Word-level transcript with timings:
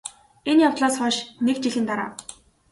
энэ 0.49 0.61
явдлаас 0.67 0.95
хойш 0.99 1.17
НЭГ 1.45 1.57
жилийн 1.63 1.85
дараа 1.89 2.09